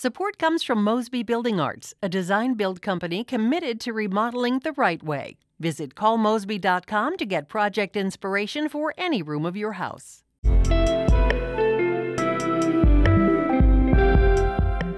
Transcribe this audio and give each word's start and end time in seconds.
Support 0.00 0.38
comes 0.38 0.62
from 0.62 0.84
Mosby 0.84 1.24
Building 1.24 1.58
Arts, 1.58 1.92
a 2.00 2.08
design 2.08 2.54
build 2.54 2.80
company 2.80 3.24
committed 3.24 3.80
to 3.80 3.92
remodeling 3.92 4.60
the 4.60 4.70
right 4.74 5.02
way. 5.02 5.38
Visit 5.58 5.96
callmosby.com 5.96 7.16
to 7.16 7.26
get 7.26 7.48
project 7.48 7.96
inspiration 7.96 8.68
for 8.68 8.94
any 8.96 9.22
room 9.22 9.44
of 9.44 9.56
your 9.56 9.72
house. 9.72 10.22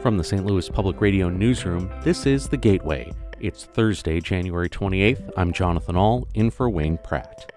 From 0.03 0.19
the 0.19 0.23
St. 0.23 0.45
Louis 0.45 0.69
Public 0.69 1.01
Radio 1.01 1.31
newsroom, 1.31 1.91
this 2.03 2.27
is 2.27 2.47
The 2.47 2.59
Gateway. 2.59 3.11
It's 3.41 3.65
Thursday, 3.65 4.21
January 4.21 4.69
28th. 4.69 5.31
I'm 5.35 5.55
Jonathan 5.55 5.97
Ahl, 5.97 6.29
in 6.35 6.51
for 6.51 6.69
Wayne 6.69 6.99
Pratt. 6.99 7.51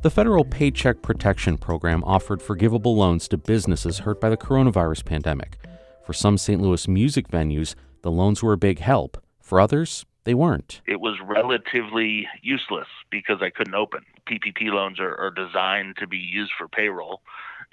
The 0.00 0.10
federal 0.10 0.46
Paycheck 0.46 1.02
Protection 1.02 1.58
Program 1.58 2.02
offered 2.04 2.40
forgivable 2.40 2.96
loans 2.96 3.28
to 3.28 3.36
businesses 3.36 3.98
hurt 3.98 4.18
by 4.18 4.30
the 4.30 4.38
coronavirus 4.38 5.04
pandemic. 5.04 5.58
For 6.04 6.12
some 6.12 6.38
St. 6.38 6.60
Louis 6.60 6.88
music 6.88 7.28
venues, 7.28 7.74
the 8.02 8.10
loans 8.10 8.42
were 8.42 8.52
a 8.52 8.58
big 8.58 8.78
help. 8.78 9.22
For 9.40 9.60
others, 9.60 10.04
they 10.24 10.34
weren't. 10.34 10.80
It 10.86 11.00
was 11.00 11.18
relatively 11.24 12.28
useless 12.42 12.88
because 13.10 13.38
I 13.40 13.50
couldn't 13.50 13.74
open. 13.74 14.04
PPP 14.28 14.72
loans 14.72 15.00
are, 15.00 15.16
are 15.16 15.30
designed 15.30 15.96
to 15.98 16.06
be 16.06 16.18
used 16.18 16.52
for 16.56 16.68
payroll, 16.68 17.20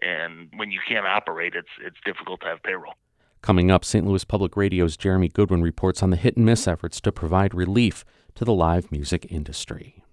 and 0.01 0.49
when 0.55 0.71
you 0.71 0.79
can't 0.87 1.05
operate, 1.05 1.53
it's 1.55 1.67
it's 1.83 1.97
difficult 2.05 2.41
to 2.41 2.47
have 2.47 2.63
payroll. 2.63 2.93
Coming 3.41 3.69
up, 3.69 3.85
St. 3.85 4.05
Louis 4.05 4.23
Public 4.23 4.57
Radio's 4.57 4.97
Jeremy 4.97 5.29
Goodwin 5.29 5.61
reports 5.61 6.01
on 6.01 6.09
the 6.09 6.17
hit 6.17 6.35
and 6.35 6.45
miss 6.45 6.67
efforts 6.67 6.99
to 7.01 7.11
provide 7.11 7.53
relief 7.53 8.03
to 8.35 8.43
the 8.43 8.53
live 8.53 8.91
music 8.91 9.27
industry. 9.29 10.03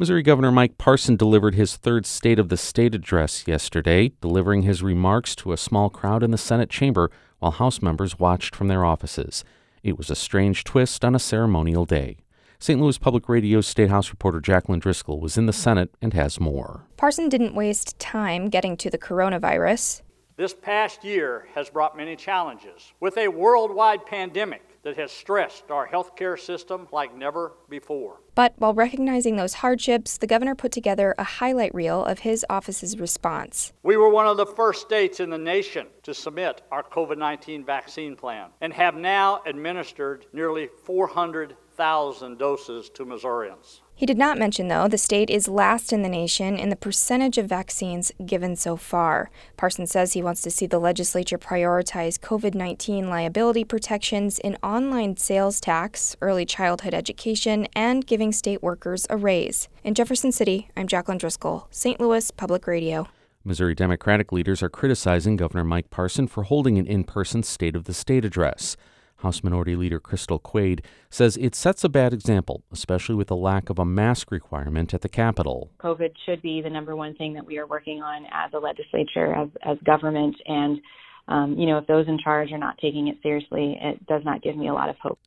Missouri 0.00 0.22
Governor 0.22 0.52
Mike 0.52 0.78
Parson 0.78 1.16
delivered 1.16 1.56
his 1.56 1.74
third 1.74 2.06
State 2.06 2.38
of 2.38 2.50
the 2.50 2.56
State 2.56 2.94
address 2.94 3.48
yesterday, 3.48 4.12
delivering 4.20 4.62
his 4.62 4.80
remarks 4.80 5.34
to 5.34 5.52
a 5.52 5.56
small 5.56 5.90
crowd 5.90 6.22
in 6.22 6.30
the 6.30 6.38
Senate 6.38 6.70
chamber 6.70 7.10
while 7.40 7.50
House 7.50 7.82
members 7.82 8.16
watched 8.16 8.54
from 8.54 8.68
their 8.68 8.84
offices. 8.84 9.42
It 9.82 9.98
was 9.98 10.08
a 10.08 10.14
strange 10.14 10.62
twist 10.62 11.04
on 11.04 11.16
a 11.16 11.18
ceremonial 11.18 11.84
day. 11.84 12.18
St. 12.60 12.80
Louis 12.80 12.96
Public 12.96 13.28
Radio's 13.28 13.66
State 13.66 13.90
House 13.90 14.10
reporter 14.10 14.40
Jaclyn 14.40 14.78
Driscoll 14.78 15.18
was 15.18 15.36
in 15.36 15.46
the 15.46 15.52
Senate 15.52 15.92
and 16.00 16.14
has 16.14 16.38
more. 16.38 16.84
Parson 16.96 17.28
didn't 17.28 17.56
waste 17.56 17.98
time 17.98 18.50
getting 18.50 18.76
to 18.76 18.90
the 18.90 18.98
coronavirus. 18.98 20.02
This 20.36 20.54
past 20.54 21.02
year 21.02 21.48
has 21.56 21.70
brought 21.70 21.96
many 21.96 22.14
challenges. 22.14 22.92
With 23.00 23.18
a 23.18 23.26
worldwide 23.26 24.06
pandemic, 24.06 24.62
that 24.82 24.96
has 24.96 25.12
stressed 25.12 25.70
our 25.70 25.86
healthcare 25.86 26.38
system 26.38 26.88
like 26.92 27.14
never 27.14 27.52
before. 27.68 28.20
But 28.38 28.54
while 28.58 28.72
recognizing 28.72 29.34
those 29.34 29.54
hardships, 29.54 30.16
the 30.16 30.28
governor 30.28 30.54
put 30.54 30.70
together 30.70 31.12
a 31.18 31.24
highlight 31.24 31.74
reel 31.74 32.04
of 32.04 32.20
his 32.20 32.46
office's 32.48 32.96
response. 32.96 33.72
We 33.82 33.96
were 33.96 34.10
one 34.10 34.28
of 34.28 34.36
the 34.36 34.46
first 34.46 34.82
states 34.82 35.18
in 35.18 35.28
the 35.28 35.38
nation 35.38 35.88
to 36.04 36.14
submit 36.14 36.62
our 36.70 36.84
COVID 36.84 37.18
19 37.18 37.64
vaccine 37.64 38.14
plan 38.14 38.50
and 38.60 38.72
have 38.72 38.94
now 38.94 39.42
administered 39.44 40.26
nearly 40.32 40.68
400,000 40.84 42.38
doses 42.38 42.90
to 42.90 43.04
Missourians. 43.04 43.80
He 43.98 44.06
did 44.06 44.16
not 44.16 44.38
mention, 44.38 44.68
though, 44.68 44.86
the 44.86 44.96
state 44.96 45.28
is 45.28 45.48
last 45.48 45.92
in 45.92 46.02
the 46.02 46.08
nation 46.08 46.56
in 46.56 46.68
the 46.68 46.76
percentage 46.76 47.36
of 47.36 47.48
vaccines 47.48 48.12
given 48.24 48.54
so 48.54 48.76
far. 48.76 49.28
Parsons 49.56 49.90
says 49.90 50.12
he 50.12 50.22
wants 50.22 50.40
to 50.42 50.52
see 50.52 50.66
the 50.66 50.78
legislature 50.78 51.36
prioritize 51.36 52.16
COVID 52.16 52.54
19 52.54 53.10
liability 53.10 53.64
protections 53.64 54.38
in 54.38 54.56
online 54.62 55.16
sales 55.16 55.60
tax, 55.60 56.14
early 56.20 56.46
childhood 56.46 56.94
education, 56.94 57.66
and 57.74 58.06
giving 58.06 58.30
state 58.30 58.62
workers 58.62 59.04
a 59.10 59.16
raise. 59.16 59.68
In 59.82 59.94
Jefferson 59.94 60.30
City, 60.30 60.68
I'm 60.76 60.86
Jaclyn 60.86 61.18
Driscoll, 61.18 61.66
St. 61.72 61.98
Louis 61.98 62.30
Public 62.30 62.68
Radio. 62.68 63.08
Missouri 63.42 63.74
Democratic 63.74 64.30
leaders 64.30 64.62
are 64.62 64.70
criticizing 64.70 65.34
Governor 65.34 65.64
Mike 65.64 65.90
Parson 65.90 66.28
for 66.28 66.44
holding 66.44 66.78
an 66.78 66.86
in 66.86 67.02
person 67.02 67.42
State 67.42 67.74
of 67.74 67.82
the 67.82 67.94
State 67.94 68.24
address. 68.24 68.76
House 69.18 69.42
Minority 69.42 69.74
Leader 69.74 69.98
Crystal 69.98 70.38
Quade 70.38 70.82
says 71.10 71.36
it 71.36 71.54
sets 71.54 71.82
a 71.82 71.88
bad 71.88 72.12
example, 72.12 72.62
especially 72.72 73.14
with 73.14 73.28
the 73.28 73.36
lack 73.36 73.68
of 73.68 73.78
a 73.78 73.84
mask 73.84 74.30
requirement 74.30 74.94
at 74.94 75.00
the 75.00 75.08
Capitol. 75.08 75.70
COVID 75.80 76.12
should 76.24 76.40
be 76.40 76.62
the 76.62 76.70
number 76.70 76.94
one 76.94 77.14
thing 77.14 77.34
that 77.34 77.44
we 77.44 77.58
are 77.58 77.66
working 77.66 78.00
on 78.00 78.26
as 78.32 78.52
a 78.52 78.58
legislature, 78.58 79.34
as, 79.34 79.48
as 79.62 79.78
government, 79.84 80.36
and 80.46 80.80
um, 81.26 81.58
you 81.58 81.66
know, 81.66 81.78
if 81.78 81.86
those 81.86 82.08
in 82.08 82.18
charge 82.18 82.52
are 82.52 82.58
not 82.58 82.78
taking 82.78 83.08
it 83.08 83.18
seriously, 83.22 83.78
it 83.80 84.06
does 84.06 84.22
not 84.24 84.42
give 84.42 84.56
me 84.56 84.68
a 84.68 84.72
lot 84.72 84.88
of 84.88 84.96
hope. 85.02 85.18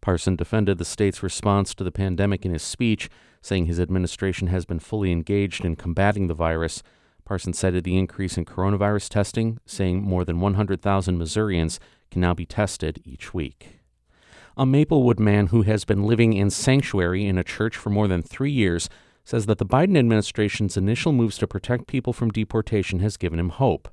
Parson 0.00 0.34
defended 0.34 0.78
the 0.78 0.84
state's 0.84 1.22
response 1.22 1.74
to 1.74 1.84
the 1.84 1.92
pandemic 1.92 2.46
in 2.46 2.52
his 2.52 2.62
speech, 2.62 3.10
saying 3.42 3.66
his 3.66 3.78
administration 3.78 4.48
has 4.48 4.64
been 4.64 4.78
fully 4.78 5.12
engaged 5.12 5.64
in 5.64 5.76
combating 5.76 6.26
the 6.26 6.34
virus. 6.34 6.82
Parson 7.24 7.52
cited 7.52 7.84
the 7.84 7.98
increase 7.98 8.38
in 8.38 8.46
coronavirus 8.46 9.10
testing, 9.10 9.58
saying 9.66 10.02
more 10.02 10.24
than 10.24 10.40
100,000 10.40 11.18
Missourians 11.18 11.78
can 12.10 12.20
now 12.20 12.34
be 12.34 12.46
tested 12.46 13.00
each 13.04 13.32
week. 13.32 13.80
A 14.56 14.66
Maplewood 14.66 15.20
man 15.20 15.48
who 15.48 15.62
has 15.62 15.84
been 15.84 16.02
living 16.02 16.32
in 16.32 16.50
sanctuary 16.50 17.26
in 17.26 17.38
a 17.38 17.44
church 17.44 17.76
for 17.76 17.90
more 17.90 18.08
than 18.08 18.22
three 18.22 18.50
years 18.50 18.88
says 19.24 19.46
that 19.46 19.58
the 19.58 19.66
Biden 19.66 19.96
administration's 19.96 20.76
initial 20.76 21.12
moves 21.12 21.38
to 21.38 21.46
protect 21.46 21.86
people 21.86 22.12
from 22.12 22.30
deportation 22.30 22.98
has 23.00 23.16
given 23.16 23.38
him 23.38 23.50
hope. 23.50 23.88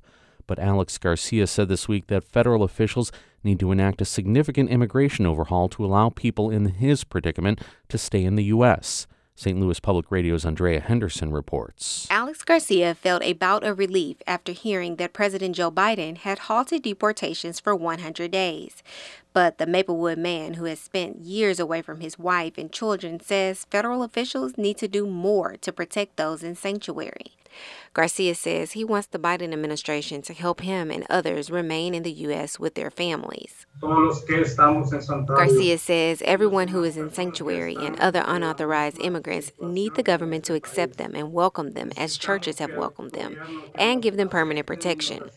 But 0.46 0.58
Alex 0.58 0.98
Garcia 0.98 1.46
said 1.46 1.68
this 1.68 1.86
week 1.86 2.06
that 2.08 2.24
federal 2.24 2.62
officials 2.62 3.12
need 3.44 3.60
to 3.60 3.70
enact 3.70 4.00
a 4.00 4.06
significant 4.06 4.70
immigration 4.70 5.26
overhaul 5.26 5.68
to 5.68 5.84
allow 5.84 6.08
people 6.08 6.50
in 6.50 6.66
his 6.66 7.04
predicament 7.04 7.60
to 7.88 7.98
stay 7.98 8.24
in 8.24 8.34
the 8.34 8.44
U.S. 8.44 9.06
St. 9.38 9.56
Louis 9.56 9.78
Public 9.78 10.10
Radio's 10.10 10.44
Andrea 10.44 10.80
Henderson 10.80 11.30
reports. 11.30 12.08
Alex 12.10 12.42
Garcia 12.42 12.92
felt 12.92 13.22
a 13.22 13.34
bout 13.34 13.62
of 13.62 13.78
relief 13.78 14.16
after 14.26 14.50
hearing 14.50 14.96
that 14.96 15.12
President 15.12 15.54
Joe 15.54 15.70
Biden 15.70 16.16
had 16.16 16.40
halted 16.40 16.82
deportations 16.82 17.60
for 17.60 17.72
100 17.72 18.32
days. 18.32 18.82
But 19.32 19.58
the 19.58 19.66
Maplewood 19.68 20.18
man 20.18 20.54
who 20.54 20.64
has 20.64 20.80
spent 20.80 21.20
years 21.20 21.60
away 21.60 21.82
from 21.82 22.00
his 22.00 22.18
wife 22.18 22.58
and 22.58 22.72
children 22.72 23.20
says 23.20 23.64
federal 23.70 24.02
officials 24.02 24.58
need 24.58 24.76
to 24.78 24.88
do 24.88 25.06
more 25.06 25.56
to 25.58 25.72
protect 25.72 26.16
those 26.16 26.42
in 26.42 26.56
sanctuary. 26.56 27.37
Garcia 27.94 28.34
says 28.34 28.72
he 28.72 28.84
wants 28.84 29.08
the 29.08 29.18
Biden 29.18 29.52
administration 29.52 30.22
to 30.22 30.34
help 30.34 30.60
him 30.60 30.90
and 30.90 31.06
others 31.10 31.50
remain 31.50 31.94
in 31.94 32.02
the 32.02 32.12
U.S. 32.12 32.58
with 32.58 32.74
their 32.74 32.90
families. 32.90 33.66
Garcia 33.80 35.78
says 35.78 36.22
everyone 36.24 36.68
who 36.68 36.84
is 36.84 36.96
in 36.96 37.12
sanctuary 37.12 37.76
and 37.76 37.98
other 38.00 38.22
unauthorized 38.26 39.00
immigrants 39.00 39.52
need 39.60 39.94
the 39.94 40.02
government 40.02 40.44
to 40.44 40.54
accept 40.54 40.96
them 40.96 41.14
and 41.14 41.32
welcome 41.32 41.72
them 41.72 41.92
as 41.96 42.16
churches 42.16 42.58
have 42.58 42.74
welcomed 42.76 43.12
them 43.12 43.36
and 43.74 44.02
give 44.02 44.16
them 44.16 44.28
permanent 44.28 44.66
protection. 44.66 45.30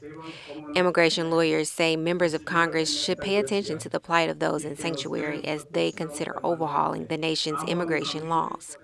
Immigration 0.75 1.29
lawyers 1.29 1.69
say 1.69 1.95
members 1.95 2.33
of 2.33 2.45
Congress 2.45 3.03
should 3.03 3.19
pay 3.19 3.37
attention 3.37 3.77
to 3.79 3.89
the 3.89 3.99
plight 3.99 4.29
of 4.29 4.39
those 4.39 4.65
in 4.65 4.75
sanctuary 4.77 5.43
as 5.45 5.65
they 5.71 5.91
consider 5.91 6.39
overhauling 6.45 7.05
the 7.07 7.17
nation's 7.17 7.63
immigration 7.63 8.29
laws. 8.29 8.77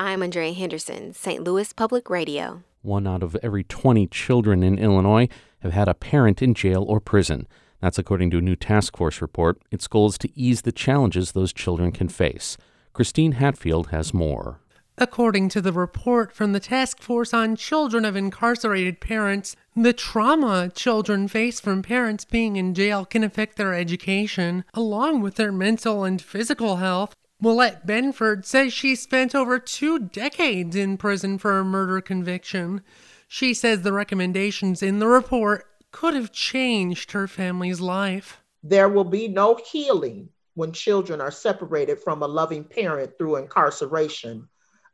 I'm 0.00 0.22
Andrea 0.22 0.54
Henderson, 0.54 1.12
St. 1.12 1.44
Louis 1.44 1.74
Public 1.74 2.08
Radio. 2.08 2.62
One 2.80 3.06
out 3.06 3.22
of 3.22 3.36
every 3.42 3.64
20 3.64 4.06
children 4.06 4.62
in 4.62 4.78
Illinois 4.78 5.28
have 5.58 5.74
had 5.74 5.88
a 5.88 5.94
parent 5.94 6.40
in 6.40 6.54
jail 6.54 6.86
or 6.88 7.00
prison. 7.00 7.46
That's 7.82 7.98
according 7.98 8.30
to 8.30 8.38
a 8.38 8.40
new 8.40 8.56
task 8.56 8.96
force 8.96 9.20
report. 9.20 9.60
Its 9.70 9.86
goal 9.86 10.06
is 10.06 10.16
to 10.16 10.30
ease 10.34 10.62
the 10.62 10.72
challenges 10.72 11.32
those 11.32 11.52
children 11.52 11.92
can 11.92 12.08
face. 12.08 12.56
Christine 12.94 13.32
Hatfield 13.32 13.88
has 13.88 14.14
more. 14.14 14.60
According 14.96 15.50
to 15.50 15.60
the 15.60 15.72
report 15.72 16.32
from 16.32 16.52
the 16.52 16.60
Task 16.60 17.02
Force 17.02 17.34
on 17.34 17.54
Children 17.54 18.06
of 18.06 18.16
Incarcerated 18.16 19.00
Parents, 19.00 19.54
the 19.76 19.92
trauma 19.92 20.70
children 20.74 21.28
face 21.28 21.60
from 21.60 21.82
parents 21.82 22.24
being 22.24 22.56
in 22.56 22.74
jail 22.74 23.04
can 23.04 23.22
affect 23.22 23.56
their 23.56 23.74
education, 23.74 24.64
along 24.72 25.20
with 25.20 25.34
their 25.34 25.52
mental 25.52 26.04
and 26.04 26.22
physical 26.22 26.76
health. 26.76 27.14
Willette 27.42 27.86
Benford 27.86 28.44
says 28.44 28.72
she 28.72 28.94
spent 28.94 29.34
over 29.34 29.58
two 29.58 29.98
decades 29.98 30.76
in 30.76 30.98
prison 30.98 31.38
for 31.38 31.58
a 31.58 31.64
murder 31.64 32.00
conviction. 32.02 32.82
She 33.28 33.54
says 33.54 33.80
the 33.80 33.92
recommendations 33.92 34.82
in 34.82 34.98
the 34.98 35.06
report 35.06 35.66
could 35.90 36.14
have 36.14 36.32
changed 36.32 37.12
her 37.12 37.26
family's 37.26 37.80
life. 37.80 38.42
There 38.62 38.90
will 38.90 39.04
be 39.04 39.26
no 39.26 39.58
healing 39.70 40.28
when 40.54 40.72
children 40.72 41.20
are 41.20 41.30
separated 41.30 41.98
from 41.98 42.22
a 42.22 42.28
loving 42.28 42.64
parent 42.64 43.12
through 43.16 43.36
incarceration 43.36 44.46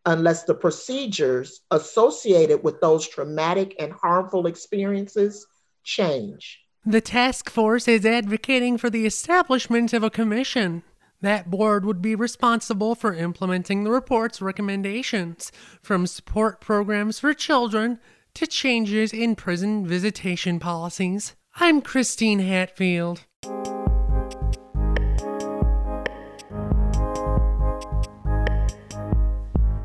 unless 0.04 0.44
the 0.44 0.54
procedures 0.54 1.62
associated 1.72 2.62
with 2.62 2.80
those 2.80 3.08
traumatic 3.08 3.74
and 3.80 3.92
harmful 3.92 4.46
experiences 4.46 5.46
change. 5.82 6.60
The 6.84 7.00
task 7.00 7.50
force 7.50 7.88
is 7.88 8.06
advocating 8.06 8.78
for 8.78 8.88
the 8.88 9.04
establishment 9.04 9.92
of 9.92 10.04
a 10.04 10.10
commission 10.10 10.84
that 11.20 11.50
board 11.50 11.84
would 11.84 12.02
be 12.02 12.14
responsible 12.14 12.94
for 12.94 13.14
implementing 13.14 13.84
the 13.84 13.90
report's 13.90 14.42
recommendations, 14.42 15.50
from 15.82 16.06
support 16.06 16.60
programs 16.60 17.18
for 17.18 17.32
children 17.34 17.98
to 18.34 18.46
changes 18.46 19.12
in 19.12 19.34
prison 19.34 19.86
visitation 19.86 20.58
policies. 20.58 21.34
I'm 21.58 21.80
Christine 21.80 22.40
Hatfield. 22.40 23.24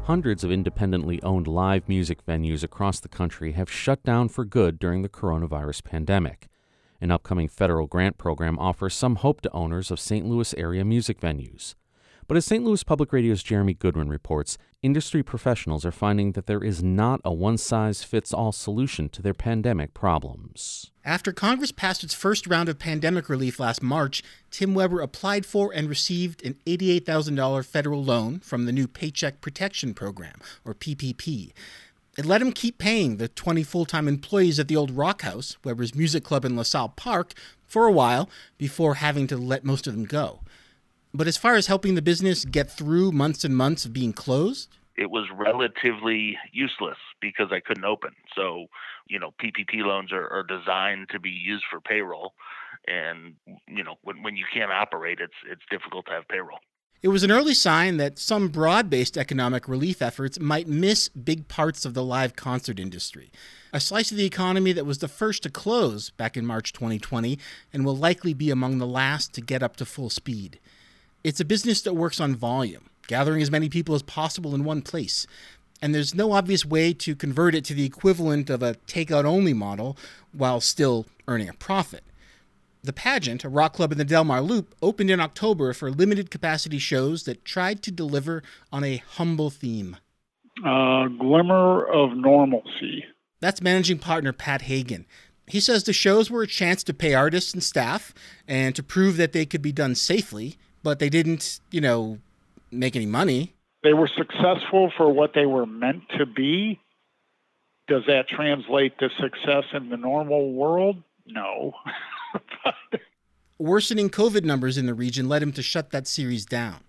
Hundreds 0.03 0.43
of 0.43 0.51
independently 0.51 1.23
owned 1.23 1.47
live 1.47 1.87
music 1.87 2.25
venues 2.25 2.63
across 2.63 2.99
the 2.99 3.07
country 3.07 3.53
have 3.53 3.71
shut 3.71 4.03
down 4.03 4.27
for 4.27 4.43
good 4.43 4.77
during 4.77 5.03
the 5.03 5.07
coronavirus 5.07 5.85
pandemic. 5.85 6.50
An 7.01 7.09
upcoming 7.09 7.47
federal 7.47 7.87
grant 7.87 8.19
program 8.19 8.59
offers 8.59 8.93
some 8.93 9.15
hope 9.15 9.41
to 9.41 9.51
owners 9.51 9.89
of 9.89 9.99
St. 9.99 10.23
Louis 10.23 10.53
area 10.53 10.85
music 10.85 11.19
venues. 11.19 11.73
But 12.27 12.37
as 12.37 12.45
St. 12.45 12.63
Louis 12.63 12.83
Public 12.83 13.11
Radio's 13.11 13.41
Jeremy 13.41 13.73
Goodwin 13.73 14.07
reports, 14.07 14.59
industry 14.83 15.23
professionals 15.23 15.83
are 15.83 15.91
finding 15.91 16.33
that 16.33 16.45
there 16.45 16.63
is 16.63 16.83
not 16.83 17.19
a 17.25 17.33
one 17.33 17.57
size 17.57 18.03
fits 18.03 18.31
all 18.31 18.51
solution 18.51 19.09
to 19.09 19.23
their 19.23 19.33
pandemic 19.33 19.95
problems. 19.95 20.91
After 21.03 21.33
Congress 21.33 21.71
passed 21.71 22.03
its 22.03 22.13
first 22.13 22.45
round 22.45 22.69
of 22.69 22.77
pandemic 22.77 23.27
relief 23.29 23.59
last 23.59 23.81
March, 23.81 24.21
Tim 24.51 24.75
Weber 24.75 25.01
applied 25.01 25.45
for 25.45 25.73
and 25.73 25.89
received 25.89 26.45
an 26.45 26.55
$88,000 26.67 27.65
federal 27.65 28.03
loan 28.03 28.39
from 28.39 28.65
the 28.65 28.71
new 28.71 28.87
Paycheck 28.87 29.41
Protection 29.41 29.95
Program, 29.95 30.39
or 30.63 30.75
PPP. 30.75 31.51
It 32.21 32.27
let 32.27 32.39
him 32.39 32.51
keep 32.51 32.77
paying 32.77 33.17
the 33.17 33.27
20 33.27 33.63
full 33.63 33.83
time 33.83 34.07
employees 34.07 34.59
at 34.59 34.67
the 34.67 34.75
old 34.75 34.91
Rock 34.91 35.23
House, 35.23 35.57
Weber's 35.63 35.95
music 35.95 36.23
club 36.23 36.45
in 36.45 36.55
LaSalle 36.55 36.89
Park, 36.89 37.33
for 37.65 37.87
a 37.87 37.91
while 37.91 38.29
before 38.59 38.93
having 38.93 39.25
to 39.25 39.37
let 39.37 39.65
most 39.65 39.87
of 39.87 39.95
them 39.95 40.05
go. 40.05 40.41
But 41.15 41.25
as 41.25 41.35
far 41.35 41.55
as 41.55 41.65
helping 41.65 41.95
the 41.95 42.01
business 42.03 42.45
get 42.45 42.69
through 42.69 43.11
months 43.11 43.43
and 43.43 43.57
months 43.57 43.85
of 43.85 43.93
being 43.93 44.13
closed, 44.13 44.69
it 44.95 45.09
was 45.09 45.29
relatively 45.35 46.37
useless 46.51 46.99
because 47.21 47.47
I 47.51 47.59
couldn't 47.59 47.85
open. 47.85 48.11
So, 48.35 48.67
you 49.07 49.17
know, 49.17 49.33
PPP 49.41 49.83
loans 49.83 50.11
are, 50.11 50.29
are 50.29 50.43
designed 50.43 51.09
to 51.13 51.19
be 51.19 51.31
used 51.31 51.63
for 51.71 51.79
payroll, 51.79 52.33
and 52.87 53.33
you 53.67 53.83
know, 53.83 53.95
when 54.03 54.21
when 54.21 54.35
you 54.35 54.45
can't 54.53 54.71
operate, 54.71 55.17
it's 55.19 55.33
it's 55.49 55.63
difficult 55.71 56.05
to 56.05 56.11
have 56.11 56.27
payroll. 56.27 56.59
It 57.03 57.07
was 57.07 57.23
an 57.23 57.31
early 57.31 57.55
sign 57.55 57.97
that 57.97 58.19
some 58.19 58.49
broad 58.49 58.87
based 58.87 59.17
economic 59.17 59.67
relief 59.67 60.03
efforts 60.03 60.39
might 60.39 60.67
miss 60.67 61.09
big 61.09 61.47
parts 61.47 61.83
of 61.83 61.95
the 61.95 62.03
live 62.03 62.35
concert 62.35 62.79
industry. 62.79 63.31
A 63.73 63.79
slice 63.79 64.11
of 64.11 64.17
the 64.17 64.25
economy 64.25 64.71
that 64.73 64.85
was 64.85 64.99
the 64.99 65.07
first 65.07 65.41
to 65.41 65.49
close 65.49 66.11
back 66.11 66.37
in 66.37 66.45
March 66.45 66.73
2020 66.73 67.39
and 67.73 67.83
will 67.83 67.97
likely 67.97 68.35
be 68.35 68.51
among 68.51 68.77
the 68.77 68.85
last 68.85 69.33
to 69.33 69.41
get 69.41 69.63
up 69.63 69.77
to 69.77 69.85
full 69.85 70.11
speed. 70.11 70.59
It's 71.23 71.39
a 71.39 71.45
business 71.45 71.81
that 71.81 71.95
works 71.95 72.19
on 72.19 72.35
volume, 72.35 72.91
gathering 73.07 73.41
as 73.41 73.49
many 73.49 73.67
people 73.67 73.95
as 73.95 74.03
possible 74.03 74.53
in 74.53 74.63
one 74.63 74.83
place. 74.83 75.25
And 75.81 75.95
there's 75.95 76.13
no 76.13 76.33
obvious 76.33 76.67
way 76.67 76.93
to 76.93 77.15
convert 77.15 77.55
it 77.55 77.65
to 77.65 77.73
the 77.73 77.85
equivalent 77.85 78.51
of 78.51 78.61
a 78.61 78.75
takeout 78.85 79.25
only 79.25 79.53
model 79.53 79.97
while 80.33 80.61
still 80.61 81.07
earning 81.27 81.49
a 81.49 81.53
profit. 81.53 82.03
The 82.83 82.93
pageant, 82.93 83.43
a 83.43 83.49
rock 83.49 83.73
club 83.73 83.91
in 83.91 83.97
the 83.97 84.05
Delmar 84.05 84.41
Loop, 84.41 84.75
opened 84.81 85.11
in 85.11 85.19
October 85.19 85.73
for 85.73 85.91
limited 85.91 86.31
capacity 86.31 86.79
shows 86.79 87.23
that 87.23 87.45
tried 87.45 87.83
to 87.83 87.91
deliver 87.91 88.41
on 88.71 88.83
a 88.83 88.97
humble 88.97 89.49
theme. 89.49 89.97
A 90.65 91.07
glimmer 91.19 91.85
of 91.85 92.17
normalcy. 92.17 93.05
That's 93.39 93.61
managing 93.61 93.99
partner 93.99 94.33
Pat 94.33 94.63
Hagin. 94.63 95.05
He 95.47 95.59
says 95.59 95.83
the 95.83 95.93
shows 95.93 96.31
were 96.31 96.43
a 96.43 96.47
chance 96.47 96.83
to 96.83 96.93
pay 96.93 97.13
artists 97.13 97.53
and 97.53 97.63
staff 97.63 98.13
and 98.47 98.75
to 98.75 98.83
prove 98.83 99.17
that 99.17 99.33
they 99.33 99.45
could 99.45 99.61
be 99.61 99.71
done 99.71 99.95
safely 99.95 100.57
but 100.83 100.99
they 100.99 101.09
didn't, 101.09 101.59
you 101.71 101.81
know, 101.81 102.19
make 102.71 102.95
any 102.95 103.05
money. 103.05 103.53
They 103.83 103.93
were 103.93 104.09
successful 104.15 104.91
for 104.95 105.11
what 105.11 105.33
they 105.33 105.45
were 105.45 105.65
meant 105.65 106.03
to 106.17 106.25
be. 106.25 106.79
Does 107.87 108.03
that 108.07 108.27
translate 108.27 108.97
to 108.99 109.09
success 109.19 109.65
in 109.73 109.89
the 109.89 109.97
normal 109.97 110.53
world? 110.53 111.01
No. 111.25 111.73
Worsening 113.57 114.09
COVID 114.09 114.43
numbers 114.43 114.77
in 114.77 114.85
the 114.85 114.93
region 114.93 115.29
led 115.29 115.43
him 115.43 115.51
to 115.53 115.61
shut 115.61 115.91
that 115.91 116.07
series 116.07 116.45
down. 116.45 116.81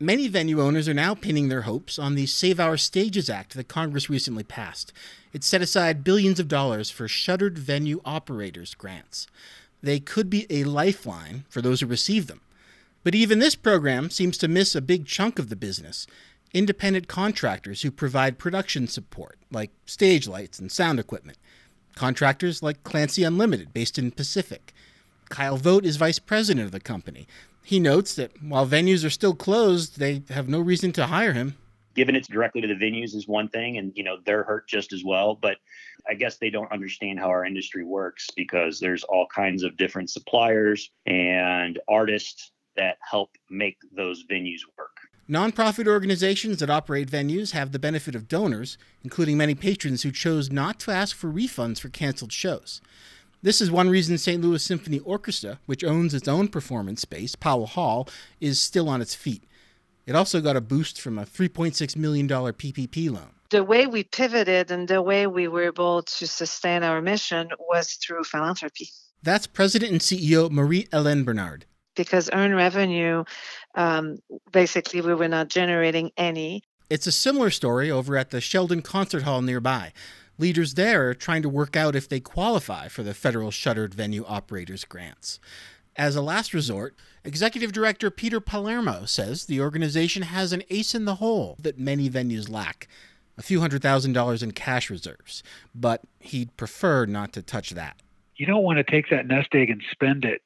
Many 0.00 0.28
venue 0.28 0.62
owners 0.62 0.88
are 0.88 0.94
now 0.94 1.14
pinning 1.14 1.48
their 1.48 1.62
hopes 1.62 1.98
on 1.98 2.14
the 2.14 2.26
Save 2.26 2.60
Our 2.60 2.76
Stages 2.76 3.28
Act 3.28 3.54
that 3.54 3.66
Congress 3.66 4.08
recently 4.08 4.44
passed. 4.44 4.92
It 5.32 5.42
set 5.42 5.60
aside 5.60 6.04
billions 6.04 6.38
of 6.38 6.46
dollars 6.46 6.88
for 6.88 7.08
shuttered 7.08 7.58
venue 7.58 8.00
operators 8.04 8.74
grants. 8.74 9.26
They 9.82 9.98
could 9.98 10.30
be 10.30 10.46
a 10.50 10.64
lifeline 10.64 11.44
for 11.48 11.60
those 11.60 11.80
who 11.80 11.86
receive 11.86 12.28
them. 12.28 12.42
But 13.02 13.14
even 13.14 13.38
this 13.38 13.56
program 13.56 14.10
seems 14.10 14.38
to 14.38 14.48
miss 14.48 14.74
a 14.74 14.80
big 14.80 15.06
chunk 15.06 15.38
of 15.38 15.48
the 15.48 15.56
business 15.56 16.06
independent 16.54 17.08
contractors 17.08 17.82
who 17.82 17.90
provide 17.90 18.38
production 18.38 18.86
support, 18.86 19.38
like 19.50 19.70
stage 19.84 20.26
lights 20.26 20.58
and 20.58 20.72
sound 20.72 20.98
equipment. 20.98 21.36
Contractors 21.94 22.62
like 22.62 22.82
Clancy 22.84 23.22
Unlimited, 23.22 23.74
based 23.74 23.98
in 23.98 24.10
Pacific. 24.10 24.72
Kyle 25.28 25.56
Vogt 25.56 25.84
is 25.84 25.96
vice 25.96 26.18
president 26.18 26.66
of 26.66 26.72
the 26.72 26.80
company. 26.80 27.26
He 27.62 27.78
notes 27.78 28.14
that 28.14 28.42
while 28.42 28.66
venues 28.66 29.04
are 29.04 29.10
still 29.10 29.34
closed, 29.34 29.98
they 29.98 30.22
have 30.30 30.48
no 30.48 30.60
reason 30.60 30.92
to 30.92 31.06
hire 31.06 31.34
him. 31.34 31.56
Giving 31.94 32.14
it 32.14 32.26
directly 32.28 32.60
to 32.60 32.68
the 32.68 32.74
venues 32.74 33.14
is 33.14 33.26
one 33.26 33.48
thing, 33.48 33.76
and 33.76 33.92
you 33.94 34.04
know 34.04 34.18
they're 34.24 34.44
hurt 34.44 34.68
just 34.68 34.92
as 34.92 35.04
well. 35.04 35.34
But 35.34 35.56
I 36.08 36.14
guess 36.14 36.38
they 36.38 36.48
don't 36.48 36.70
understand 36.72 37.18
how 37.18 37.28
our 37.28 37.44
industry 37.44 37.84
works 37.84 38.28
because 38.36 38.80
there's 38.80 39.04
all 39.04 39.26
kinds 39.34 39.64
of 39.64 39.76
different 39.76 40.08
suppliers 40.10 40.90
and 41.06 41.78
artists 41.88 42.52
that 42.76 42.96
help 43.00 43.30
make 43.50 43.76
those 43.94 44.24
venues 44.30 44.60
work. 44.78 44.96
Nonprofit 45.28 45.86
organizations 45.86 46.58
that 46.58 46.70
operate 46.70 47.10
venues 47.10 47.52
have 47.52 47.72
the 47.72 47.78
benefit 47.78 48.14
of 48.14 48.28
donors, 48.28 48.78
including 49.04 49.36
many 49.36 49.54
patrons 49.54 50.02
who 50.02 50.10
chose 50.10 50.50
not 50.50 50.80
to 50.80 50.90
ask 50.90 51.14
for 51.14 51.30
refunds 51.30 51.78
for 51.78 51.90
canceled 51.90 52.32
shows. 52.32 52.80
This 53.40 53.60
is 53.60 53.70
one 53.70 53.88
reason 53.88 54.18
St. 54.18 54.42
Louis 54.42 54.62
Symphony 54.62 54.98
Orchestra, 55.00 55.60
which 55.66 55.84
owns 55.84 56.12
its 56.12 56.26
own 56.26 56.48
performance 56.48 57.02
space, 57.02 57.36
Powell 57.36 57.66
Hall, 57.66 58.08
is 58.40 58.60
still 58.60 58.88
on 58.88 59.00
its 59.00 59.14
feet. 59.14 59.44
It 60.06 60.16
also 60.16 60.40
got 60.40 60.56
a 60.56 60.60
boost 60.60 61.00
from 61.00 61.18
a 61.18 61.24
$3.6 61.24 61.96
million 61.96 62.26
PPP 62.26 63.10
loan. 63.10 63.30
The 63.50 63.62
way 63.62 63.86
we 63.86 64.02
pivoted 64.02 64.70
and 64.70 64.88
the 64.88 65.02
way 65.02 65.26
we 65.26 65.46
were 65.46 65.64
able 65.64 66.02
to 66.02 66.26
sustain 66.26 66.82
our 66.82 67.00
mission 67.00 67.48
was 67.60 67.92
through 67.94 68.24
philanthropy. 68.24 68.88
That's 69.22 69.46
President 69.46 69.92
and 69.92 70.00
CEO 70.00 70.50
Marie 70.50 70.86
Hélène 70.86 71.24
Bernard 71.24 71.64
because 71.98 72.30
earned 72.32 72.56
revenue, 72.56 73.24
um, 73.74 74.18
basically, 74.52 75.02
we 75.02 75.14
were 75.14 75.28
not 75.28 75.48
generating 75.48 76.10
any. 76.16 76.62
It's 76.88 77.06
a 77.06 77.12
similar 77.12 77.50
story 77.50 77.90
over 77.90 78.16
at 78.16 78.30
the 78.30 78.40
Sheldon 78.40 78.80
Concert 78.80 79.24
Hall 79.24 79.42
nearby. 79.42 79.92
Leaders 80.38 80.74
there 80.74 81.08
are 81.08 81.14
trying 81.14 81.42
to 81.42 81.48
work 81.48 81.76
out 81.76 81.96
if 81.96 82.08
they 82.08 82.20
qualify 82.20 82.86
for 82.86 83.02
the 83.02 83.12
federal 83.12 83.50
shuttered 83.50 83.92
venue 83.92 84.24
operators 84.26 84.84
grants. 84.84 85.40
As 85.96 86.14
a 86.14 86.22
last 86.22 86.54
resort, 86.54 86.94
Executive 87.24 87.72
Director 87.72 88.08
Peter 88.08 88.38
Palermo 88.38 89.04
says 89.04 89.46
the 89.46 89.60
organization 89.60 90.22
has 90.22 90.52
an 90.52 90.62
ace 90.70 90.94
in 90.94 91.06
the 91.06 91.16
hole 91.16 91.56
that 91.60 91.76
many 91.76 92.08
venues 92.08 92.48
lack 92.48 92.86
a 93.36 93.42
few 93.42 93.60
hundred 93.60 93.82
thousand 93.82 94.12
dollars 94.12 94.42
in 94.42 94.52
cash 94.52 94.90
reserves, 94.90 95.42
but 95.74 96.02
he'd 96.20 96.56
prefer 96.56 97.06
not 97.06 97.32
to 97.32 97.42
touch 97.42 97.70
that. 97.70 97.96
You 98.36 98.46
don't 98.46 98.62
want 98.62 98.78
to 98.78 98.84
take 98.84 99.10
that 99.10 99.26
nest 99.26 99.48
egg 99.54 99.70
and 99.70 99.82
spend 99.90 100.24
it 100.24 100.42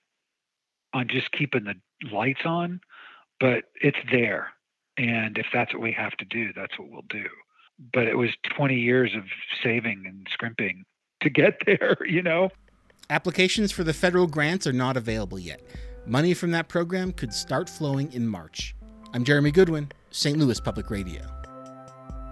on 0.95 1.09
just 1.09 1.33
keeping 1.33 1.65
the 1.65 1.75
lights 2.11 2.43
on, 2.45 2.81
but 3.41 3.65
it's 3.81 3.99
there. 4.11 4.49
And 4.99 5.39
if 5.39 5.47
that's 5.53 5.73
what 5.73 5.83
we 5.83 5.93
have 5.93 6.13
to 6.19 6.25
do, 6.27 6.53
that's 6.55 6.79
what 6.79 6.91
we'll 6.91 7.03
do. 7.09 7.25
But 7.93 8.07
it 8.07 8.17
was 8.17 8.31
20 8.57 8.75
years 8.75 9.13
of 9.17 9.25
saving 9.63 10.05
and 10.07 10.27
scrimping 10.31 10.85
to 11.23 11.31
get 11.31 11.55
there, 11.67 11.97
you 12.07 12.23
know? 12.23 12.51
Applications 13.11 13.73
for 13.73 13.85
the 13.85 13.93
federal 13.93 14.27
grants 14.27 14.67
are 14.67 14.73
not 14.73 14.97
available 14.97 15.39
yet. 15.39 15.61
Money 16.07 16.35
from 16.35 16.51
that 16.53 16.69
program 16.69 17.13
could 17.13 17.33
start 17.33 17.69
flowing 17.69 18.13
in 18.13 18.27
March. 18.27 18.75
I'm 19.15 19.25
Jeremy 19.25 19.51
Goodwin, 19.51 19.91
St. 20.11 20.39
Louis 20.39 20.61
Public 20.61 20.91
Radio. 20.91 21.23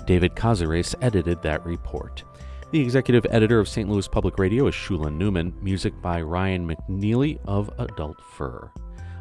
David 0.06 0.34
Cazares 0.34 0.94
edited 1.02 1.42
that 1.42 1.64
report. 1.64 2.24
The 2.72 2.80
executive 2.80 3.26
editor 3.30 3.58
of 3.58 3.68
St. 3.68 3.88
Louis 3.88 4.08
Public 4.08 4.38
Radio 4.38 4.66
is 4.66 4.74
Shula 4.74 5.06
Neuman, 5.08 5.60
music 5.62 5.92
by 6.00 6.22
Ryan 6.22 6.68
McNeely 6.68 7.38
of 7.44 7.70
Adult 7.78 8.20
Fur. 8.22 8.70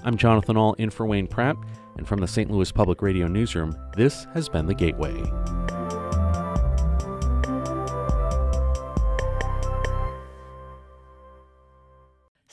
I'm 0.04 0.18
Jonathan 0.18 0.56
Ahl 0.56 0.74
in 0.74 0.90
for 0.90 1.06
Wayne 1.06 1.28
Pratt, 1.28 1.58
and 1.98 2.08
from 2.08 2.20
the 2.20 2.28
St. 2.28 2.50
Louis 2.50 2.72
Public 2.72 3.02
Radio 3.02 3.28
newsroom, 3.28 3.76
this 3.98 4.26
has 4.34 4.48
been 4.48 4.66
The 4.66 4.76
Gateway. 4.76 5.59